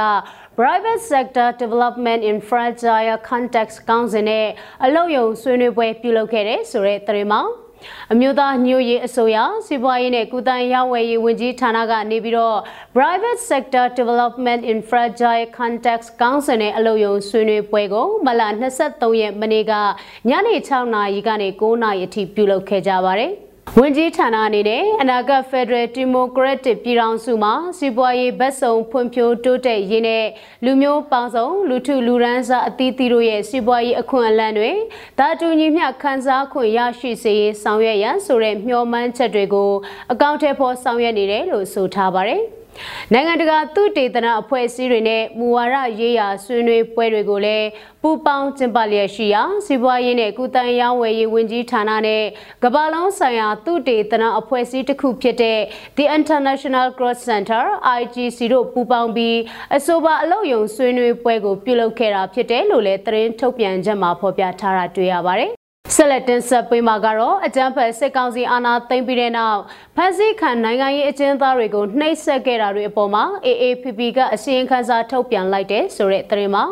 [0.59, 4.47] Private Sector Development in Fragile Context Council နဲ့
[4.85, 7.41] အလုပ်ရုံဆွေးနွေးပွဲပြုလုပ်ခဲ့တဲ့ဆိုတဲ့သတင်းမှာ
[8.13, 12.57] အမျိုးသားညို့ရေးအစိုးရစီးပွားရေးနဲ့ကုသရေးဝယ်ရေးဝန်ကြီးဌာနကနေပြီးတော့
[12.97, 18.41] Private Sector Development in Fragile Context Council နဲ့အလုပ်ရုံဆွေးနွေးပွဲကိုမလ
[18.81, 19.73] 23ရက်မနေ့က
[20.29, 23.33] ညနေ6နာရီကနေ9နာရီအထိပြုလုပ်ခဲ့ကြပါတယ်။
[23.77, 30.25] ဝန်ကြီးဌာနအနေနဲ့အနာဂတ်ဖက်ဒရယ်ဒီမိုကရက်တစ်ပြည်ထောင်စုမှာစီးပွားရေးဗတ်စုံဖွံ့ဖြိုးတိုးတက်ရေးနဲ့
[30.65, 34.71] လူမျိုးပေါင်းစုံလူထုလူရန်စားအသီးသီးတို့ရဲ့စီးပွားရေးအခွင့်အလမ်းတွေ
[35.19, 39.71] ဓာတူညီမျှခန်းစားခွင့်ရရှိစေရေးဆောင်ရွက်ရန်ဆိုတဲ့မျှော်မှန်းချက်တွေကို
[40.11, 42.43] အကောင့်ထဲပေါ်ဆောင်ရွက်နေတယ်လို့ဆိုထားပါတယ်။
[43.13, 47.67] နိုင်ငံတကာသုတေသနအဖွဲ့အစည်းတွေနဲ့မူဝါဒရေးရာဆွေးနွေးပွဲတွေကိုလည်း
[48.01, 52.23] ပူးပေါင်းကျင်းပလျက်ရှိရာစီးပွားရေးနဲ့ကုသရေးဝယ်ရေးဝန်ကြီးဌာနနဲ့
[52.63, 55.59] ကမ္ဘာလုံးဆိုင်ရာသုတေသနအဖွဲ့အစည်းတစ်ခုဖြစ်တဲ့
[55.97, 57.63] The International Growth Center
[57.99, 59.37] IGC တို့ပူးပေါင်းပြီး
[59.75, 65.58] အဆိုပါအလုပ်ယုံဆွေးနွေးပွဲကိုပြုလုပ်ခဲ့တာဖြစ်တယ်လို့လည်းသတင်းထုတ်ပြန်ချက်မှာဖော်ပြထားတာတွေ့ရပါတယ်
[65.95, 69.59] ဆက်လက်တင်ဆက်ပေးမှာကတော့အကြမ်းဖက်စစ်ကောင်စီအာဏာသိမ်းပြီးတဲ့နောက်
[69.95, 76.65] ဖမ်းဆီးခံနိုင်ငံရေးအကျဉ်းသားတွေကိုနှိပ်စက်ခဲ့တာတွေအပေါ်မှာ AAPP ကအစီရင်ခံစာထုတ်ပြန်လိုက်တဲ့ဆိုတဲ့သတင်းမှာ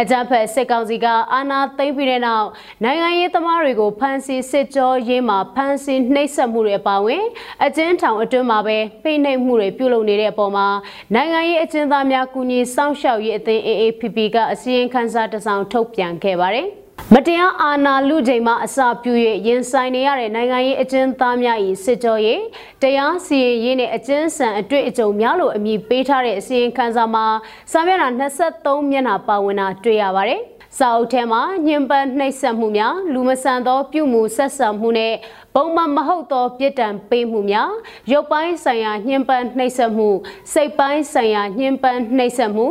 [0.00, 2.46] အကြမ်းဖက်စစ်ကောင်စီကအာဏာသိမ်းပြီးတဲ့နောက်
[2.84, 7.24] နိုင်ငံရေးသမားတွေကိုဖမ်းဆီးစစ်ကြောရေးမှာဖမ်းဆီးနှိပ်စက်မှုတွေပါဝင်
[7.64, 10.66] အကျဉ်းထောင်အတွင်းမှာပဲဖိနှိပ်မှုတွေပြုလုပ်နေတဲ့အပေါ်မှာ
[11.14, 16.68] နိုင်ငံရေးအကျဉ်းသားများကူညီစောင့်ရှောက်ရေးအသင်း AAPP ကအစီရင်ခံစာတစ်စောင်ထုတ်ပြန်ခဲ့ပါတယ်။
[17.14, 19.12] မတရားအာဏာလူချိန်မှအစပြု၍
[19.46, 22.42] ရင်ဆိုင်နေရတဲ့နိုင်ငံရေးအကျဉ်းသားများ၏စစ်ကြောရေး
[22.82, 27.26] တရားစီရင်ရေးနဲ့အကျဉ်းဆန်အတွေ့အကြုံများလို့အမည်ပေးထားတဲ့အစီရင်ခံစာမှာ
[27.72, 28.08] စာမျက်နှာ
[28.54, 30.40] 23မျက်နှာပါဝင်တာတွေ့ရပါတယ်။
[30.78, 35.14] စာအုပ်ထဲမှာညှဉ်းပန်းနှိပ်စက်မှုများလူမဆန်သောပြုမှုဆက်ဆံမှုနဲ့
[35.54, 37.72] ပုံမှန်မဟုတ်သောပြစ်ဒဏ်ပေးမှုများ
[38.12, 40.08] ရုပ်ပိုင်းဆိုင်ရာညှဉ်းပန်းနှိပ်စက်မှု
[40.52, 42.66] စိတ်ပိုင်းဆိုင်ရာညှဉ်းပန်းနှိပ်စက်မှု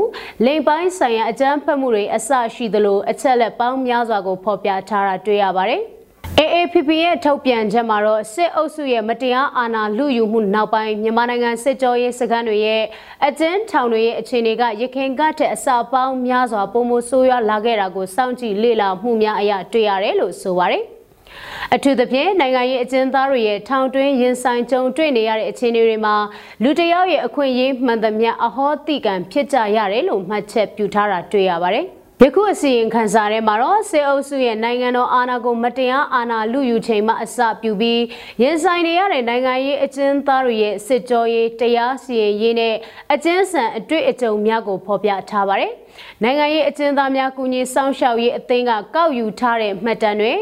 [0.45, 5.83] လိင်ပိုင်းဆိုင်ရာအကြမ်းဖက်မှုတွေအစရှိသလိုအချက်လက်ပေါင်းများစွာကိုဖော်ပြထားတာတွေ့ရပါတယ်။
[6.39, 12.83] AAPP ရဲ့ထုတ်ပြန်ချက်မှာတော့စစ်အုပ်စုရဲ့မတရားအာဏာလုယူမှုနောက်ပိုင်းမြန်မာနိုင်ငံစစ်ကြောရေးစခန်းတွေရဲ့
[13.27, 20.83] အကျဉ်းထောင်တွေရဲ့အခြေအနေကရခိုင်ကထက်အစပေါင်းများစွာပုံမဆိုးရွားလာခဲ့တာကိုစောင့်ကြည့်လေ့လာမှုများအရတွေ့ရတယ်လို့ဆိုပါတယ်။
[21.75, 26.15] အထူးသဖြင့်နိုင်ငံရေးအကျဉ်းသားတွေရဲ့ထောင်တွင်းရင်ဆိုင်ကြုံတွေ့နေရတဲ့အခြေအနေတွေမှာ
[26.63, 31.87] လူတယောက်ရဲ့အခွင့်အရေးမှန်သမျှအဟောတိကံဖြစ်ကြရတယ်လို့မှတ်ချက်ပြုထားတာတွေ့ရပါတယ်။
[32.23, 38.01] ယခုအစီရင်ခံစာထဲမှာတော့စေအုပ်စုရဲ့နိုင်ငံတော်အာဏာကိုမတရားအာဏာလုယူချိန်မှအစပြုပြီး
[38.41, 42.75] ရင်ဆိုင်နေရတဲ့နိုင်ငံရေးအကျဉ်းသားတွေရဲ့စစ်ကြောရေးတရားစီရင်ရေးနဲ့
[43.13, 45.71] အကျဉ်းဆန်အတွေ့အကြုံများကိုဖော်ပြထားပါတယ်။
[46.23, 50.33] နိုင်ငံရေးအကျဉ်းသားများကူညီစောင့်ရှောက်ရေးအသင်းကကောက်ယူထားတဲ့မှတ်တမ်းတွေ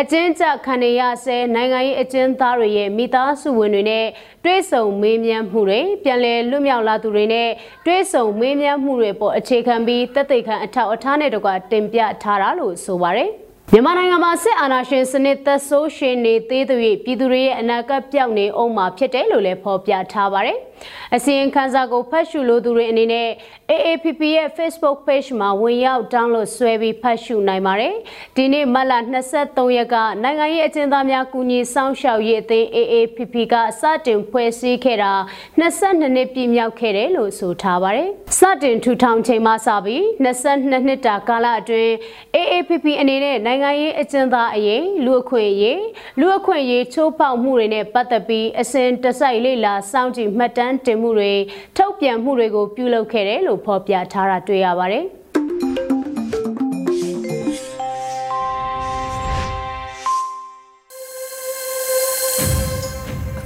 [0.00, 4.06] အကျဉ်းချခံရဆဲနိုင်ငံရေးအကျဉ်းသားတွေရဲ့မိသားစုဝင်တွေနဲ့
[4.44, 7.48] တွဲဆုံမေးမြန်းမှုတွေပြန်လည်လွတ်မြောက်လာသူတွေနဲ့
[7.86, 13.30] တွဲဆုံမေးမြန်းမှုတွေပေါ်အခြေခံပြီးတက်သိခံအထောက်အထားနဲ့တကွတင်ပြထားတာလို့ဆိုပါတယ်။
[13.72, 20.58] မြန်မာနိုင်ငံမှာစစ်အာဏာရှင်စနစ်သက်ဆိုးရှင်နေသေးသူ၍ပြည်သူတွေရဲ့အနာဂတ်ပြောင်းနေအောင်မှာဖြစ်တယ်လို့လည်းဖော်ပြထားပါတယ်။
[21.14, 23.28] အစီရင်ခံစာကိုဖတ်ရှုလို့သူတွေအနေနဲ့
[23.72, 27.94] AAPP ရဲ့ Facebook page မှာဝင်ရောက် download ဆွဲပြီးဖတ်ရှုနိုင်ပါတယ်။
[28.36, 28.92] ဒီနေ့မတ်လ
[29.34, 35.12] 23ရက်ကနိုင်ငံရေးအကျဉ်းသားများကူညီစောင့်ရှောက်ရေးအသင်း AAPP ကစတင်ဖွဲ့စည်းခဲ့တာ
[35.60, 41.92] 22နှစ်ပြည့်မြောက်ခဲ့တယ်လို့ဆိုထားပါတယ်။စတင်ထူထောင်ချိန်မှစပြီး22နှစ်တာကာလအတွင်း
[42.36, 45.82] AAPP အနေနဲ့နိုင်ငံရေးအကျဉ်းသားအရေးလူအခွင့်အရေး
[46.20, 51.32] လူအခွင့်အရေးချိုးဖောက်မှုတွေနဲ့ပတ်သက်ပြီးအစဉ်တစိုက်လေ့လာစောင့်ကြည့်မှတ်တမ်းတင်မှုတွေ
[51.76, 55.04] ထုတ်ပြန်မှုတွေကိုပြုလုပ်ခဲ့တယ်လို့ဖော်ပြထားတာတွေ့ရပါတယ်။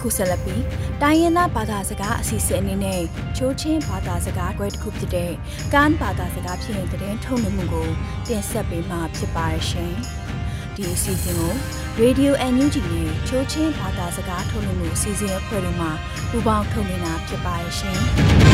[0.00, 0.62] ခုဆက်လက်ပြီး
[1.02, 3.00] တိုင်းရင်းသားဘာသာစကားအစီအစဉ်အနေနဲ့
[3.36, 5.32] ချိုးချင်းဘာသာစကားကွဲတစ်ခုဖြစ်တဲ့
[5.74, 7.88] ကန်ဘာသာစကားဖြစ်ရင်တဲ့ထုတ်လွှင့်မှုကို
[8.28, 9.92] တင်ဆက်ပေးမှာဖြစ်ပါရဲ့ရှင်။
[10.74, 11.54] ဒီအစီအစဉ်ကို
[12.00, 15.88] Radio NUG နဲ့ချိုးချင်းဘာသာစကားထုတ်လွှင့်မှုအစီအစဉ်အဖွဲ့တို့မှ
[16.30, 17.98] ပူးပေါင်းထုတ်လွှင့်တာဖြစ်ပါရဲ့ရှင်။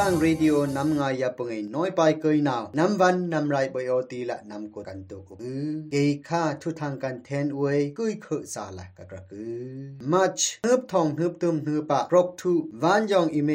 [0.04, 9.66] ันเรดิโอนำงายาปงไอน้อยไปเกยนาวนำวันนำไรบอยอตีละนำกกันตุกอือเกยค่าทุทางกันแทนอวยกุยเคสาละกะกระกือ
[10.12, 12.52] มัชฮึบทองฮึบตุมฮึบปะรกทุ
[12.82, 13.48] วันยองอิเ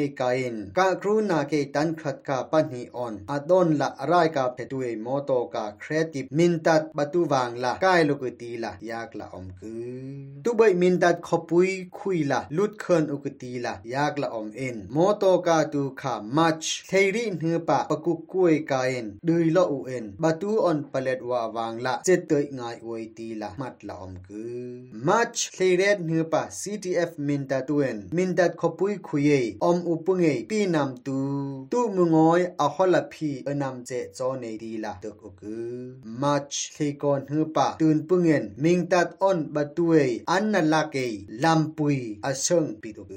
[16.37, 24.67] มาชเทรีเนือปะปะกุกุยกาเอ็นดุยละอูเอ็นบาตูออนปะเลดวาวางละเจตยงายอวยตีละมัดละอมกือ
[25.07, 29.31] มาชเทเรดเนือปะ CTF มินตาตูเอ็นมินตัดขปุยคุย
[29.63, 31.19] ออมอุปุงเอปีนำตู
[31.71, 35.75] ตูมงอยอะฮอละพีเอนำเจจอเนดีละตกอกือ
[36.21, 39.95] มาชเทกอนเนือปะตูนปุงเอ็นมิงตัดออนบาตูเอ
[40.31, 40.95] อันนละเก
[41.43, 43.15] ลัมปุยอะเชิงปิตกอ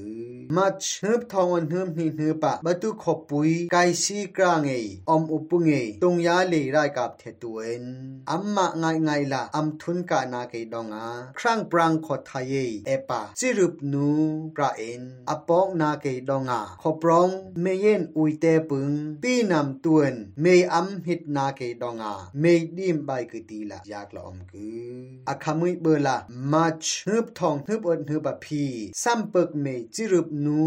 [0.56, 4.73] มาชเนือทองออนเนือนี่เนือปะบาตูขขปุยไกซีกรางเอ
[5.09, 5.70] อมอุปุงเอ
[6.03, 7.85] ตรงยาเลไรกับเทตุเอน
[8.31, 11.05] อัมมะไงไงละอัมทุนกานาเกดองา
[11.38, 12.55] ครั้งปรางขอทาย
[12.87, 14.09] เอปาสิรุปนู
[14.57, 17.29] ปราเอ็นอปอกนาเกดองาขอปรอง
[17.62, 18.92] เมเย็นอุยเตปึง
[19.23, 22.44] ปีนำตวนเมอัมหิตนาเกดองาเม
[22.77, 26.16] ดิมใบกตีละยากละอมกืออะคามุยเบละ
[26.53, 28.64] มัชฮึบทองฮึบอดฮึบะพี
[29.03, 30.64] ซัมเปิกเมจิรุปนู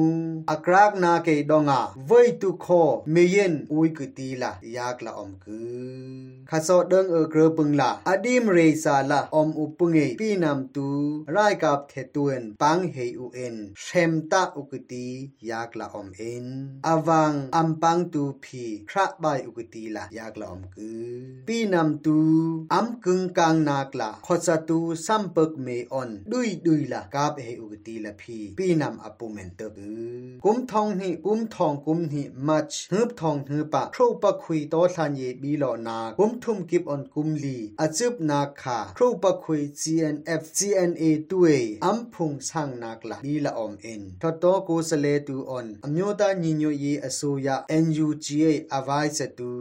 [0.49, 2.67] อักรากนาเกดองาเวยตุโค
[3.11, 5.59] เมเยนอุยกุตีละยากละอมกื
[6.11, 10.87] อข้าสอดเดิงเอกลือปุงละอดีมเรซาละอมอุปุงเอปีนำตู
[11.35, 15.07] รายกับเทตวเอนปังเฮอุเอนเชมตาอุกตี
[15.49, 16.47] ยากละอมเอ็น
[16.87, 21.13] อวังอัมปังตูพีคระใบอุกตีละยากละอมกือ
[21.47, 22.17] ปีนำตู
[22.73, 41.47] อัมกึงกางนากละขอสตูซัมเปกเมออนดุยดุยละกับเฮอุกตีละพีปีนำอปุเมนเตกือกุมทองนี่กุมทองกุมนี่มัชฮึบทองฮึปะครูปะคุยโตทันเยบีหลอนากุมทุมกิบออนกุมลีอาจุบนาคาครูปะคุย GNF GNA ตุเอ
[41.85, 49.51] อัมพุงสร้างนักละบีละอมเอ็นทอโตกูสเลตูออนอมโยตาญิญโยเยอโซยา NUGA อวายสตู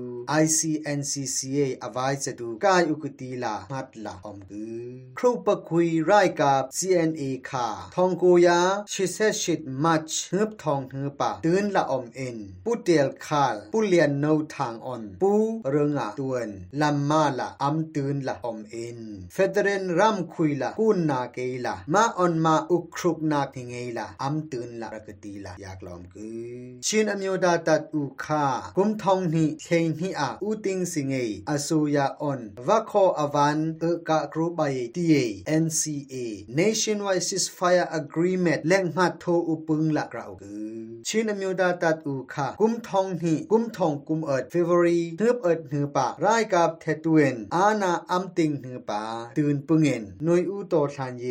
[0.42, 4.84] ICNCCA อวายสตูกายอุกตีลามัดละอมกือ
[5.18, 8.60] ครูปะคุยไรกับ CNA คาทองกูยา
[8.92, 15.32] ชิเซชิดมัชฮึบทองฮึปะตื่นละอมเอ็นปูเตียลคาลปูเลียนโนทางออนปู
[15.70, 16.48] เรืองอะตวน
[16.80, 18.98] ลัมมาละอัมตืนละอมเอ็น
[19.32, 26.28] เฟเดเรนรัมคุยละกูนาเกละมาออนมาอุครุกนาทิงเงละอัมตืนละรกตีละอยากลอมกื
[26.60, 28.44] อชินอมโยดาตัดอูคา
[28.76, 31.14] กุมทองนี่เทงนี่อาอูติงสิงเง
[31.50, 35.14] อสุยาออนวะคออวันเอกะกรุบายตีเอ
[35.46, 36.14] เอ็นซีเอ
[36.58, 49.02] Nationwide Ceasefire Agreement แรงมาโทอุปึงละกราวกือชินอมโยดาตัดอูคากุมทองนี่กุมทองกุมเอิด February เฮือบเอิดหือปะรายกับเทตเวนอาณาอัมติงหือปา
[49.38, 51.26] ตื่นปึงเงินนวยอุโตทันเย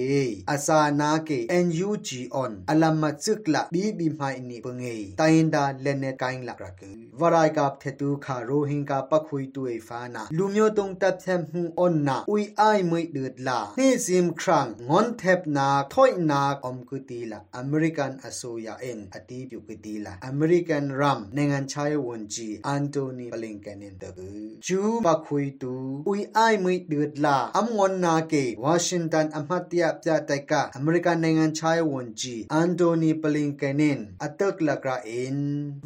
[0.50, 1.30] อาซานาเก
[1.66, 4.84] NUG on ออนอลัมมาจึกละบีบีไมนี่ปึงเง
[5.20, 24.28] ตายนดาเลเนกายละกระกือวรายกับเทตูคาโรฮิงกาปะคุยตุเอฟานาลูမျိုးตงตับแทมหูออนนาอุยไอไม่เดือดลาเฮซิมครังงอนเทปนาถอยนาอมกุตีละอเมริกันอโซยาเอ็นอตีปิวกุตีละอเมริกันรรัมနိုင်ငံခြားရေးဝန်ကြီးအန်တိုနီဘလင်ကန်နတဘူ
[24.66, 25.74] ဂျူမခွေတူ
[26.10, 33.84] ဥိအိုင်မွိဒူဒလာအမွန်နာကေဝါရှင်တန်အမတ်တရပြတိုက်ကအမေရိကန်နိုင်ငံခြားရေးဝန်ကြီးအန်တိုနီဘလင်ကန်န
[34.26, 35.38] အတက်လကရာအင်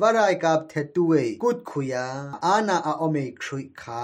[0.01, 2.06] ဝရိုင်ကပ်ထေတူဝေကုတ်ခုယာ
[2.45, 4.04] အာနာအောမေခရိခာ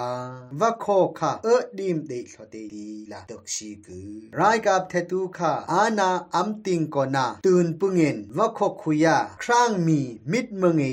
[0.60, 4.00] ဝခောခာအဒီမ်ဒေလောတေဒီလာဒက်ရှိကူ
[4.38, 10.00] ရိုင်ကပ်ထေတူခာအာနာအမ်တင်ကောနာတူန်ပုငင်ဝခောခုယာခရางมี
[10.32, 10.86] มิดเมืองเอ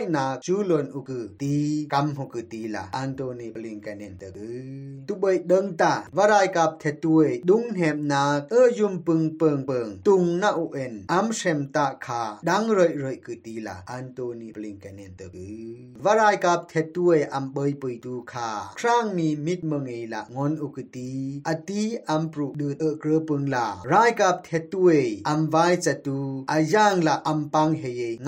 [0.00, 1.56] ยนาจูลอนอุกุตี
[1.92, 13.12] กัมฮุกุตีลาอันโตนีบลิงแกนินเตกือตุเบยเดิงตาวารายกับเทตุเอดุงเฮมนาเอยุมปึงเปิงเปิงตุงนาอุเอ็นอัมเชมตาคาดังรอยรอ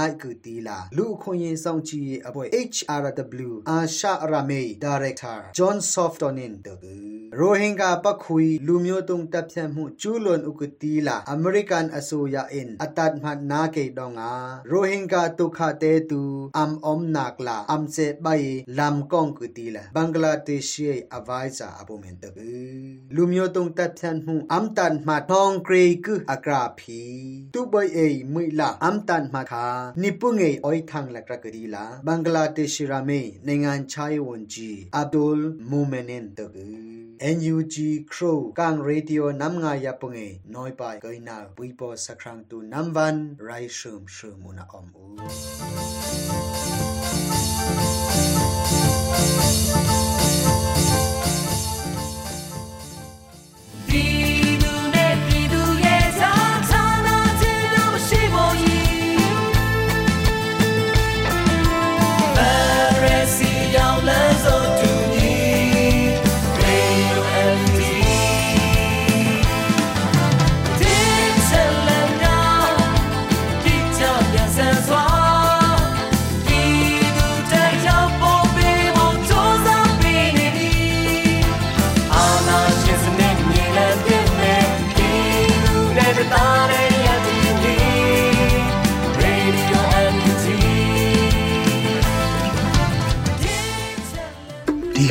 [0.03, 6.79] နိုင်ကူတီလာလူခွန်ရင်ဆောင်ချီအဖွဲ့ HRW အာရှရမေဒါရိုက်တာ John Softonin တို့
[7.39, 14.31] ရိုဟင်ဂါပခွီလူမျိုးတုံတပ်ဖြတ်မှုကျူးလွန်ဥကတီလာအမေရိကန်အစိုးရအင်အတတ်မှနာကေတောင်းငါ
[14.71, 16.21] ရိုဟင်ဂါဒုက္ခတဲသူ
[16.57, 22.37] အမ်အုံနာကလာအမ်စေဘိုင်လမ်ကောင်ကူတီလာဘင်္ဂလားဒေ့ရှ်အဝိုင်းစာအပေါ်မန်တဘ
[23.15, 27.01] လူမျိုးတုံတပ်ဖြတ်မှုအမ်တန်မှထောင်းဂရေကူအကရာဖီ
[27.53, 29.65] တူဘိုင်အေမွိလာအမ်တန်မှခါ
[30.01, 36.65] နိပုငေအိုင်ထန်လကရကဒီလာဘင်္ဂလားဒေ့ရှ်ရာမေနိုင်ငံချာယဝန်ကြီးအဗ်ဒူလ်မူမနင်တကူ
[37.37, 37.75] NUG
[38.11, 42.57] Crow Kang Radio Nam nga ya punge noi pai koi na pui po sakrang tu
[42.71, 44.03] nam van rai shum